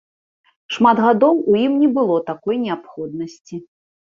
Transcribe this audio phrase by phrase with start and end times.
[0.77, 3.63] Шмат гадоў у ім не было такой неабходнасці.